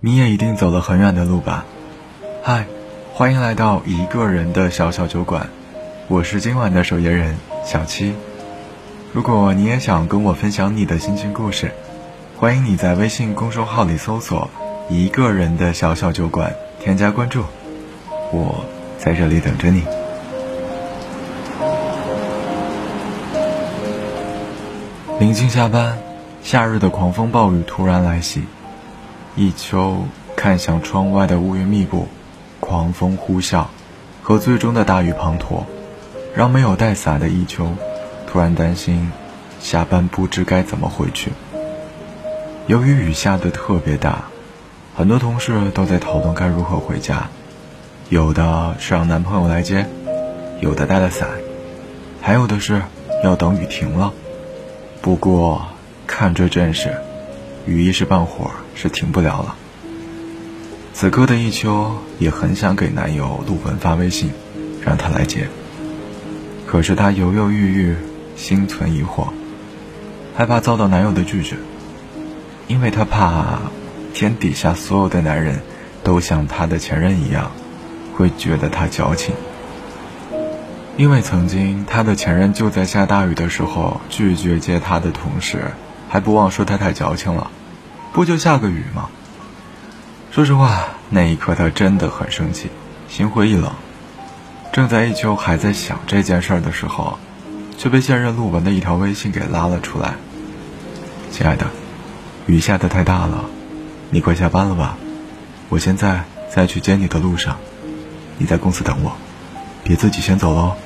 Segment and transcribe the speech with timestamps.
[0.00, 1.64] 你也一定走了很远的路吧？
[2.44, 2.66] 嗨，
[3.14, 5.48] 欢迎来到一个人的小小酒馆，
[6.06, 8.14] 我是今晚的守夜人小七。
[9.12, 11.72] 如果你也想跟我分享你的心情故事，
[12.36, 14.48] 欢迎你在微信公众号里搜索
[14.88, 17.42] “一个人的小小酒馆”，添加关注，
[18.30, 18.64] 我
[18.98, 19.82] 在这里等着你。
[25.18, 25.98] 临近下班，
[26.44, 28.44] 夏日的狂风暴雨突然来袭。
[29.38, 29.98] 一秋
[30.34, 32.08] 看向窗外的乌云密布，
[32.58, 33.66] 狂风呼啸，
[34.20, 35.62] 和最终的大雨滂沱，
[36.34, 37.76] 让没有带伞的一秋
[38.26, 39.12] 突然担心
[39.60, 41.30] 下班不知该怎么回去。
[42.66, 44.24] 由于雨下的特别大，
[44.96, 47.28] 很多同事都在讨论该如何回家，
[48.08, 49.86] 有的是让男朋友来接，
[50.60, 51.28] 有的带了伞，
[52.20, 52.82] 还有的是
[53.22, 54.12] 要等雨停了。
[55.00, 55.62] 不过
[56.08, 56.98] 看这阵势，
[57.66, 58.52] 雨一时半会儿。
[58.80, 59.56] 是停不了了。
[60.94, 64.30] 此刻的一秋也很想给男友陆文发微信，
[64.80, 65.48] 让他来接。
[66.64, 67.96] 可是她犹犹豫豫，
[68.36, 69.30] 心存疑惑，
[70.36, 71.56] 害怕遭到男友的拒绝，
[72.68, 73.58] 因为她怕
[74.14, 75.60] 天底下所有的男人
[76.04, 77.50] 都像她的前任一样，
[78.14, 79.34] 会觉得她矫情。
[80.96, 85.72] 因为曾经她的前任就在下大雨的时候拒绝接她的同时，
[86.08, 87.50] 还不忘说他太矫情了。
[88.12, 89.08] 不就下个雨吗？
[90.30, 92.70] 说实话，那一刻他真的很生气，
[93.08, 93.72] 心灰意冷。
[94.72, 97.18] 正在一秋还在想这件事的时候，
[97.76, 100.14] 却被现任陆文的一条微信给拉了出来。
[101.30, 101.66] 亲爱的，
[102.46, 103.44] 雨下的太大了，
[104.10, 104.96] 你快下班了吧？
[105.68, 107.56] 我现在在去接你的路上，
[108.38, 109.12] 你在公司等我，
[109.84, 110.76] 别自己先走喽。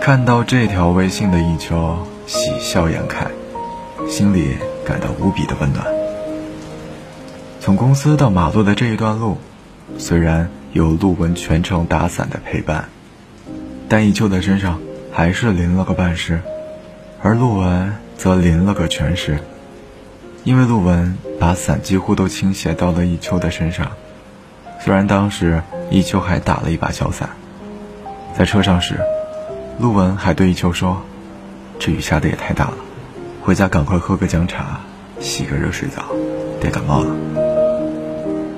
[0.00, 3.26] 看到这条微信的一秋喜笑颜开，
[4.08, 5.86] 心里感到无比的温暖。
[7.60, 9.38] 从公司到马路的这一段路，
[9.98, 12.88] 虽然有陆文全程打伞的陪伴，
[13.88, 14.80] 但一秋的身上
[15.12, 16.40] 还是淋了个半湿，
[17.22, 19.38] 而陆文则淋了个全湿。
[20.44, 23.92] 因为陆文把伞几乎都倾斜到了一秋的身上。
[24.78, 27.30] 虽然当时一秋还打了一把小伞，
[28.36, 29.00] 在车上时，
[29.78, 31.00] 陆文还对一秋说
[31.80, 32.74] ：“这雨下的也太大了，
[33.44, 34.80] 回家赶快喝个姜茶，
[35.20, 36.02] 洗个热水澡，
[36.62, 37.14] 别感冒了。”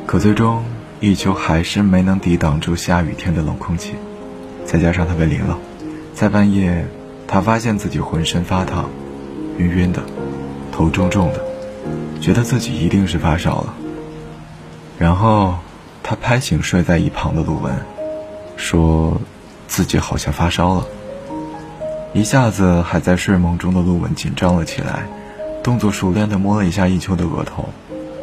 [0.07, 0.63] 可最终，
[1.01, 3.95] 一秋还是没能抵挡住下雨天的冷空气，
[4.65, 5.59] 再加上他被淋了，
[6.15, 6.87] 在半夜，
[7.27, 8.89] 他发现自己浑身发烫，
[9.59, 10.01] 晕晕的，
[10.71, 11.45] 头重重的，
[12.21, 13.75] 觉得自己一定是发烧了。
[15.01, 15.57] 然后，
[16.05, 17.75] 他拍醒睡在一旁的陆文，
[18.57, 19.21] 说
[19.67, 20.87] 自己好像发烧了。
[22.16, 25.06] 一下子还在睡梦中的陆文紧张了起来，
[25.62, 27.69] 动作熟练地摸了一下一秋的额头，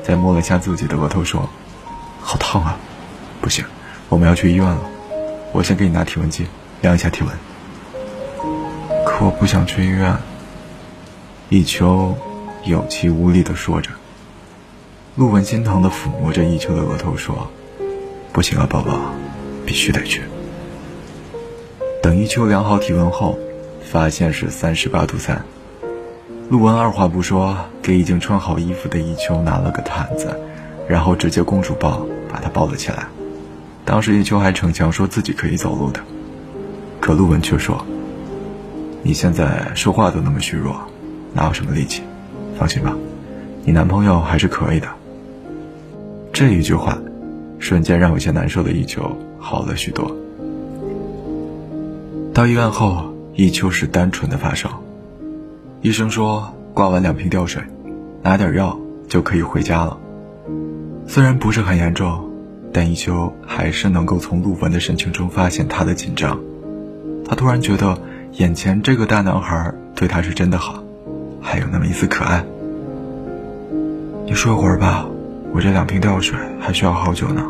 [0.02, 1.48] 再摸了一下自己的额头，说。
[2.20, 2.76] 好烫啊！
[3.40, 3.64] 不行，
[4.10, 4.80] 我们要去医院了。
[5.52, 6.48] 我先给你拿体温计，
[6.82, 7.32] 量一下体温。
[9.06, 10.18] 可我不想去医院。
[11.50, 12.18] 一秋
[12.64, 13.92] 有气无力地说着。
[15.16, 17.52] 陆文心疼地抚摸着一秋的额头说
[18.34, 18.92] ：“不行啊，宝宝，
[19.68, 20.24] 必须得去。”
[22.02, 23.38] 等一秋量好体温后，
[23.94, 25.46] 发现是三十八度三。
[26.50, 30.36] 陆文二话不说，给已经穿好衣服的一秋拿了个毯子。
[30.88, 33.06] 然后直接公主抱把他抱了起来。
[33.86, 36.02] 当时一秋还逞强说自己可以走路的，
[37.00, 37.86] 可陆文却说
[39.02, 40.76] ：“你现在说话都那么虚弱，
[41.32, 42.02] 哪有什么力气？
[42.58, 42.98] 放心吧，
[43.64, 44.88] 你男朋友还是可以的。”
[46.34, 46.98] 这一句话，
[47.60, 50.18] 瞬间让有些难受的一秋好了许多。
[52.34, 54.84] 到医院后，一秋是单纯的发烧，
[55.82, 57.64] 医生说挂完两瓶吊水，
[58.22, 59.98] 拿点药就可以回家了。
[61.08, 62.30] 虽然不是很严重，
[62.72, 66.40] 但一秋还是能够从陆文的神情中发现他的紧张。
[67.26, 67.98] 他突然觉得
[68.34, 70.84] 眼前这个大男孩对他是真的好，
[71.42, 72.46] 还有那么一丝可爱。
[74.28, 75.08] 你睡会儿吧，
[75.54, 77.44] 我这两瓶吊水还需要好久呢。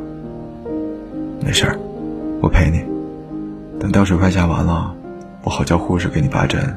[1.44, 1.78] 没事儿，
[2.42, 2.86] 我陪你。
[3.82, 4.96] 等吊水快下完了，
[5.44, 6.76] 我好叫护士给你拔针。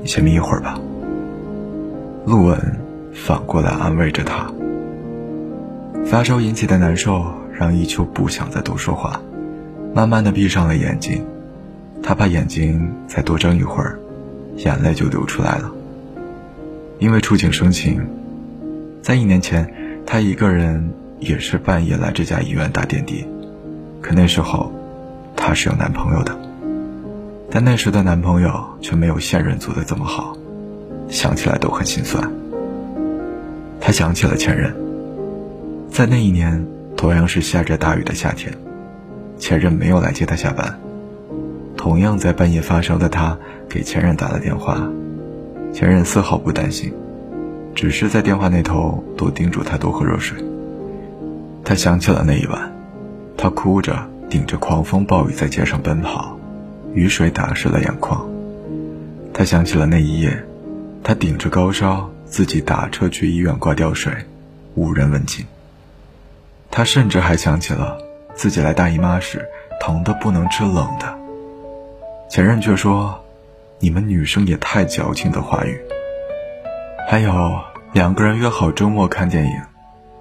[0.00, 0.78] 你先眯一会儿吧。
[2.24, 2.58] 陆文
[3.12, 4.50] 反过来安慰着他。
[6.06, 9.20] 发烧引起的难受让一秋不想再多说话，
[9.94, 11.24] 慢慢的闭上了眼睛。
[12.02, 13.98] 他怕眼睛再多睁一会儿，
[14.56, 15.70] 眼泪就流出来了。
[16.98, 18.00] 因为触景生情，
[19.02, 19.70] 在一年前，
[20.06, 23.26] 他一个人也是半夜来这家医院打点滴，
[24.00, 24.72] 可那时候，
[25.36, 26.38] 他是有男朋友的，
[27.50, 30.36] 但那时的男朋友却没有现任做的这么好，
[31.08, 32.30] 想起来都很心酸。
[33.80, 34.72] 他想起了前任。
[35.90, 36.64] 在那一年，
[36.96, 38.56] 同样是下着大雨的夏天，
[39.36, 40.78] 前任没有来接他下班。
[41.76, 43.36] 同样在半夜发烧的他
[43.68, 44.88] 给前任打了电话，
[45.72, 46.92] 前任丝毫不担心，
[47.74, 50.38] 只是在电话那头多叮嘱他多喝热水。
[51.64, 52.72] 他想起了那一晚，
[53.36, 53.98] 他哭着
[54.28, 56.38] 顶着狂风暴雨在街上奔跑，
[56.94, 58.28] 雨水打湿了眼眶。
[59.32, 60.44] 他想起了那一夜，
[61.02, 64.12] 他顶着高烧自己打车去医院挂吊水，
[64.74, 65.46] 无人问津。
[66.70, 67.98] 他甚至还想起了
[68.34, 69.44] 自己来大姨妈时
[69.80, 71.18] 疼得不能吃冷的。
[72.28, 73.24] 前任却说
[73.80, 75.80] ：“你们女生也太矫情的话语。”
[77.08, 77.58] 还有
[77.92, 79.52] 两个人约好周末看电影，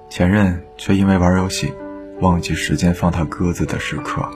[0.10, 1.72] 前任却因为玩游戏
[2.20, 4.28] 忘记时间放他鸽子的时刻。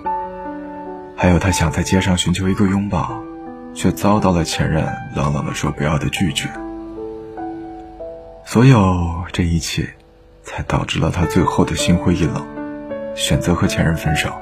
[1.23, 3.23] 还有他想在街上寻求一个拥抱，
[3.73, 4.85] 却遭到了前任
[5.15, 6.49] 冷冷的说不要的拒绝。
[8.43, 9.87] 所有这一切，
[10.43, 12.45] 才导致了他最后的心灰意冷，
[13.15, 14.33] 选择和前任分手。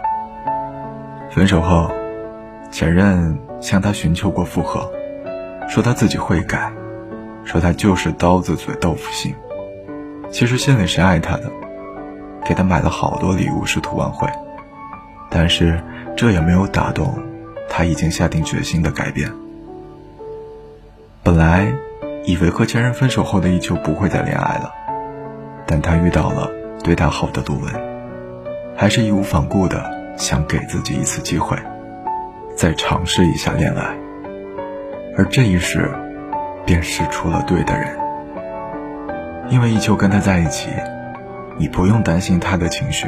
[1.30, 1.92] 分手后。
[2.72, 4.92] 前任向他寻求过复合，
[5.68, 6.72] 说他自己会改，
[7.44, 9.36] 说他就是刀子嘴豆腐心。
[10.31, 11.51] 其实心里是爱他的，
[12.45, 14.28] 给他买了好多礼物，试图挽回，
[15.30, 15.83] 但是
[16.16, 17.18] 这也没有打动
[17.69, 19.31] 他已经下定决心的改变。
[21.24, 21.74] 本来
[22.25, 24.72] 以为和前任分手后的一秋不会再恋爱了，
[25.66, 26.52] 但他遇到了
[26.84, 27.74] 对他好的陆文，
[28.75, 31.58] 还是义无反顾的想给自己一次机会。
[32.56, 33.96] 再尝试一下恋爱，
[35.18, 35.90] 而这一试，
[36.66, 37.98] 便试出了对的人。
[39.50, 40.69] 因为依旧跟他在一起，
[41.57, 43.07] 你不用担心他的情绪，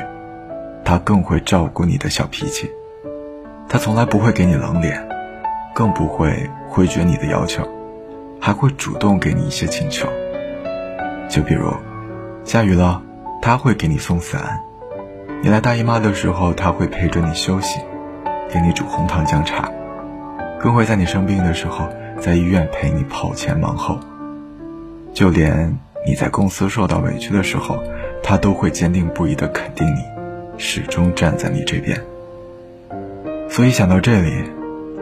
[0.83, 2.71] 他更会照顾你的小脾气。
[3.73, 5.03] 他从来不会给你冷脸，
[5.73, 7.67] 更不会回绝你的要求，
[8.39, 10.07] 还会主动给你一些请求。
[11.27, 11.73] 就比如，
[12.45, 13.01] 下雨了，
[13.41, 14.41] 他会给你送伞；
[15.41, 17.79] 你来大姨妈的时候，他会陪着你休息。
[18.47, 19.67] 给你煮红糖姜茶，
[20.59, 21.89] 更会在你生病的时候，
[22.19, 23.97] 在医院陪你跑前忙后。
[25.15, 25.75] 就连
[26.05, 27.81] 你在公司受到委屈的时候，
[28.21, 30.03] 他都会坚定不移的肯定你，
[30.59, 31.99] 始终站在你这边。
[33.53, 34.33] 所以想到这里，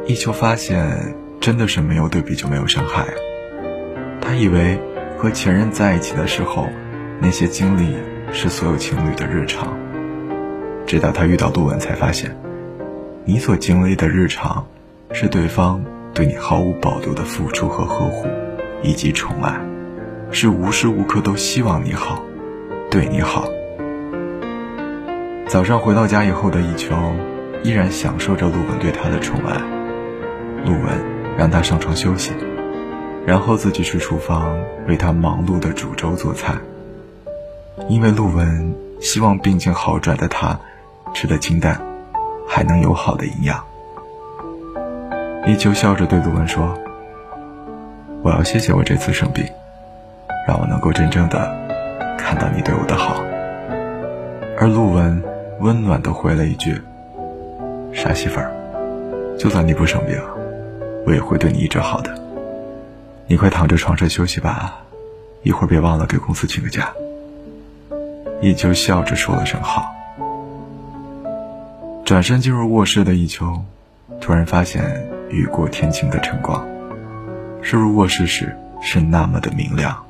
[0.07, 3.06] 一秋发现真的是没有对比就没有伤害。
[4.19, 4.77] 他以为
[5.18, 6.68] 和前任在一起的时候，
[7.21, 7.95] 那些经历
[8.33, 9.77] 是所有情侣的日常，
[10.86, 12.36] 直到他遇到陆文，才发现。
[13.24, 14.68] 你所经历的日常，
[15.13, 15.81] 是对方
[16.13, 18.27] 对你毫无保留的付出和呵护，
[18.83, 19.62] 以及宠爱，
[20.30, 22.21] 是无时无刻都希望你好，
[22.89, 23.47] 对你好。
[25.47, 26.94] 早上回到家以后的一秋，
[27.63, 29.57] 依然享受着陆文对她的宠爱。
[30.65, 30.89] 陆文
[31.37, 32.31] 让她上床休息，
[33.25, 36.55] 然后自己去厨房为她忙碌的煮粥做菜。
[37.87, 40.59] 因为陆文希望病情好转的他，
[41.13, 41.79] 吃的清淡。
[42.53, 43.63] 还能有好的营养。
[45.47, 46.77] 依秋笑着对陆文说
[48.23, 49.45] ：“我要谢谢我这次生病，
[50.45, 51.49] 让我能够真正的
[52.17, 53.15] 看到你对我的好。”
[54.59, 55.23] 而陆文
[55.61, 56.81] 温暖的回了一句
[57.93, 58.51] ：“傻媳妇儿，
[59.38, 60.17] 就算你不生病，
[61.05, 62.13] 我也会对你一直好的。
[63.27, 64.79] 你快躺着床上休息吧，
[65.43, 66.91] 一会儿别忘了给公司请个假。”
[68.41, 69.85] 依秋笑着说了声好。
[72.04, 73.61] 转身进入卧室的一秋，
[74.19, 76.66] 突然发现雨过天晴的晨光，
[77.61, 80.04] 射入卧室时是那么的明亮，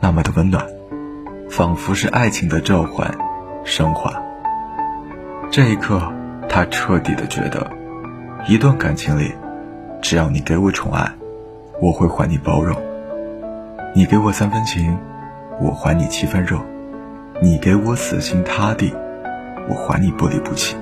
[0.00, 0.66] 那么的温暖，
[1.50, 3.14] 仿佛是爱情的召唤，
[3.64, 4.22] 升华。
[5.50, 6.12] 这一刻，
[6.48, 7.70] 他彻底的觉得，
[8.46, 9.32] 一段感情里，
[10.00, 11.12] 只要你给我宠爱，
[11.80, 12.74] 我会还你包容；
[13.94, 14.96] 你给我三分情，
[15.60, 16.58] 我还你七分肉；
[17.40, 18.92] 你给我死心塌地，
[19.68, 20.76] 我还你不离不弃。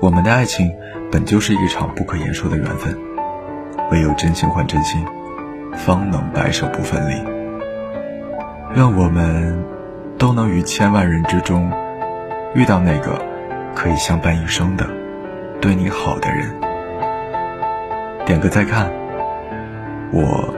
[0.00, 0.70] 我们的爱情
[1.10, 2.94] 本就是一场不可言说的缘分，
[3.90, 5.02] 唯有真心换真心，
[5.72, 7.14] 方能白首不分离。
[8.74, 9.64] 愿我们
[10.18, 11.70] 都能于千万人之中
[12.54, 13.18] 遇到那个
[13.76, 14.88] 可以相伴一生的
[15.60, 16.50] 对你好的人。
[18.24, 18.90] 点个再看，
[20.12, 20.52] 我，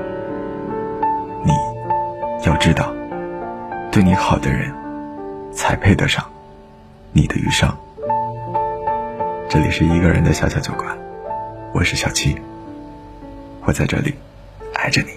[1.45, 1.53] 你
[2.47, 2.95] 要知道，
[3.91, 4.73] 对你好的人
[5.53, 6.25] 才配得上
[7.13, 7.69] 你的余生。
[9.51, 10.97] 这里是一个人的小小酒馆，
[11.75, 12.41] 我是小七，
[13.65, 14.15] 我在这里
[14.75, 15.09] 爱着你。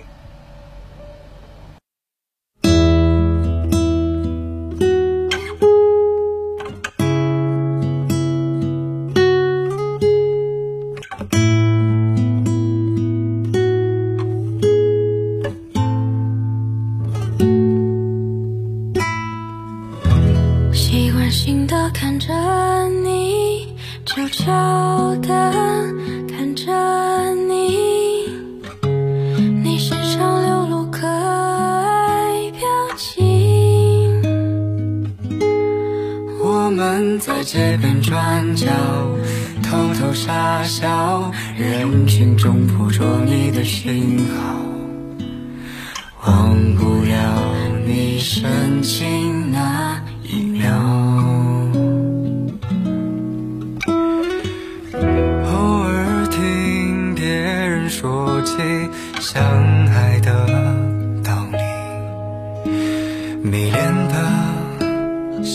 [37.19, 38.67] 在街边转角，
[39.63, 44.55] 偷偷傻笑，人群中捕捉你的讯号。
[46.25, 50.71] 忘不了你深情那一秒，
[55.45, 58.55] 偶尔听别人说起
[59.19, 59.43] 相
[59.87, 60.45] 爱的
[61.23, 62.69] 道理，
[63.41, 64.15] 迷恋的、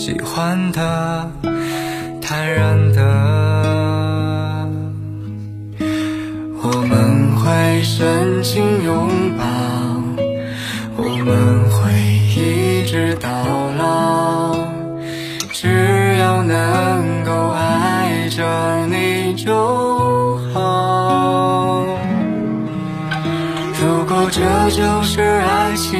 [0.07, 1.29] 喜欢的、
[2.21, 3.01] 坦然的，
[6.63, 9.43] 我们会深情拥抱。
[10.95, 11.91] 我们会
[12.37, 13.29] 一直到
[13.77, 14.55] 老，
[15.51, 15.67] 只
[16.19, 21.85] 要能够爱着你就好。
[23.81, 25.99] 如果这就是爱情，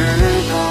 [0.00, 0.69] 知道。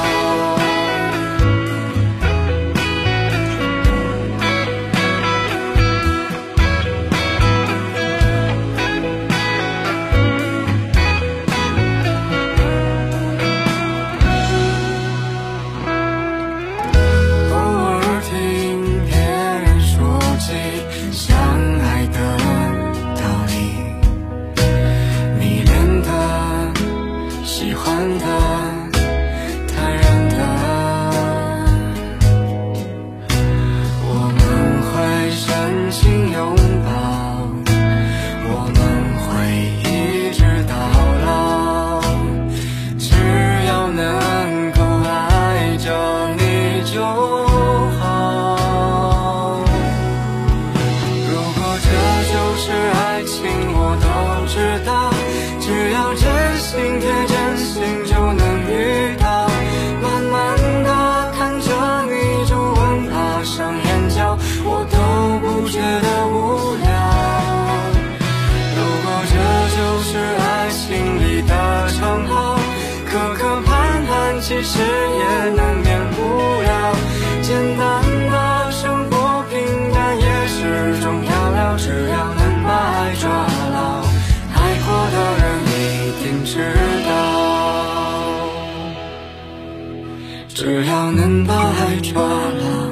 [90.61, 92.91] 只要能把爱抓牢，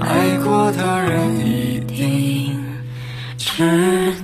[0.00, 2.64] 爱过的人一定
[3.36, 4.14] 知。